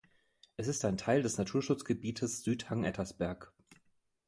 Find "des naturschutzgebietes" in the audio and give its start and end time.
1.21-2.41